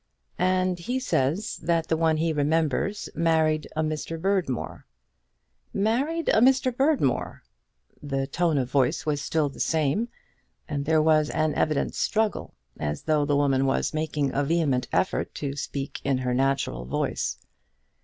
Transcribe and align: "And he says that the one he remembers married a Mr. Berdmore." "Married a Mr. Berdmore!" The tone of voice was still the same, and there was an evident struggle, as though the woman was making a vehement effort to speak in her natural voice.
"And 0.39 0.79
he 0.79 0.99
says 0.99 1.57
that 1.57 1.85
the 1.87 1.95
one 1.95 2.17
he 2.17 2.33
remembers 2.33 3.07
married 3.13 3.67
a 3.75 3.83
Mr. 3.83 4.19
Berdmore." 4.19 4.85
"Married 5.75 6.27
a 6.29 6.41
Mr. 6.41 6.75
Berdmore!" 6.75 7.43
The 8.01 8.25
tone 8.25 8.57
of 8.57 8.67
voice 8.67 9.05
was 9.05 9.21
still 9.21 9.47
the 9.47 9.59
same, 9.59 10.09
and 10.67 10.85
there 10.85 11.03
was 11.03 11.29
an 11.29 11.53
evident 11.53 11.93
struggle, 11.93 12.55
as 12.79 13.03
though 13.03 13.25
the 13.25 13.37
woman 13.37 13.67
was 13.67 13.93
making 13.93 14.33
a 14.33 14.43
vehement 14.43 14.87
effort 14.91 15.35
to 15.35 15.55
speak 15.55 16.01
in 16.03 16.17
her 16.17 16.33
natural 16.33 16.85
voice. 16.85 17.37